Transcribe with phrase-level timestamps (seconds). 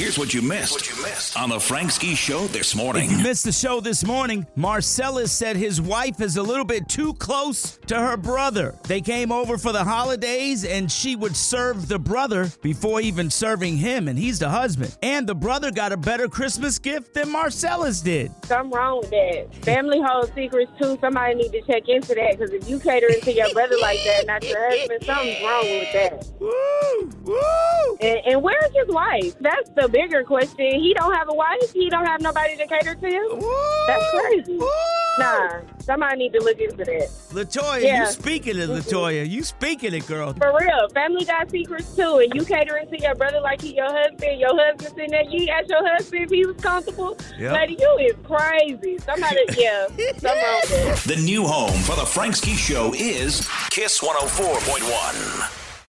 [0.00, 3.04] Here's what you missed, what you missed on the Frank Ski Show this morning.
[3.04, 6.88] If you missed the show this morning, Marcellus said his wife is a little bit
[6.88, 8.74] too close to her brother.
[8.84, 13.76] They came over for the holidays and she would serve the brother before even serving
[13.76, 14.96] him, and he's the husband.
[15.02, 18.32] And the brother got a better Christmas gift than Marcellus did.
[18.46, 19.54] Something wrong with that.
[19.66, 20.96] Family holds secrets too.
[21.02, 24.26] Somebody need to check into that because if you catering to your brother like that,
[24.26, 26.26] not your husband, something's wrong with that.
[26.40, 27.10] Woo!
[27.24, 27.59] Woo!
[28.02, 29.38] And, and where's his wife?
[29.40, 30.80] That's the bigger question.
[30.80, 31.72] He don't have a wife.
[31.72, 33.28] He don't have nobody to cater to.
[33.38, 33.84] Woo!
[33.86, 34.56] That's crazy.
[34.56, 34.70] Woo!
[35.18, 37.10] Nah, somebody need to look into that.
[37.32, 38.00] Latoya, Yeah.
[38.00, 39.28] you speaking it, Latoya.
[39.28, 40.32] You speaking it, girl.
[40.32, 43.90] For real, family got secrets too, and you catering to your brother like he your
[43.92, 44.40] husband.
[44.40, 47.18] Your husband sitting there, you ask your husband if he was comfortable.
[47.38, 47.52] Yep.
[47.52, 48.96] Lady, you is crazy.
[48.98, 50.96] Somebody, yeah, something wrong.
[51.04, 55.59] The new home for the Frank Ski Show is Kiss 104.1.